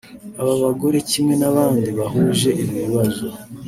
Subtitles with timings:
[0.41, 3.25] Aba bagore kimwe n’abandi bahuje ibi bibazo